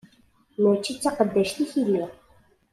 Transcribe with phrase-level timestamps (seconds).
[0.61, 2.09] Mačči d taqeddact-ik i lliɣ.